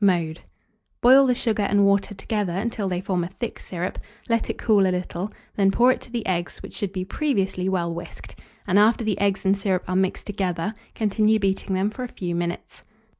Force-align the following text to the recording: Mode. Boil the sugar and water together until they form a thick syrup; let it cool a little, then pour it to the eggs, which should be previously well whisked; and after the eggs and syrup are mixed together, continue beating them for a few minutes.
Mode. 0.00 0.40
Boil 1.00 1.26
the 1.28 1.34
sugar 1.36 1.62
and 1.62 1.84
water 1.86 2.12
together 2.12 2.54
until 2.54 2.88
they 2.88 3.00
form 3.00 3.22
a 3.22 3.28
thick 3.28 3.60
syrup; 3.60 4.00
let 4.28 4.50
it 4.50 4.58
cool 4.58 4.80
a 4.84 4.90
little, 4.90 5.32
then 5.54 5.70
pour 5.70 5.92
it 5.92 6.00
to 6.00 6.10
the 6.10 6.26
eggs, 6.26 6.60
which 6.60 6.72
should 6.74 6.90
be 6.92 7.04
previously 7.04 7.68
well 7.68 7.94
whisked; 7.94 8.36
and 8.66 8.80
after 8.80 9.04
the 9.04 9.20
eggs 9.20 9.44
and 9.44 9.56
syrup 9.56 9.84
are 9.86 9.94
mixed 9.94 10.26
together, 10.26 10.74
continue 10.96 11.38
beating 11.38 11.74
them 11.76 11.90
for 11.90 12.02
a 12.02 12.08
few 12.08 12.34
minutes. 12.34 12.82